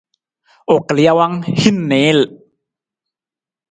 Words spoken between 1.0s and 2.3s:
jawang, hin niil.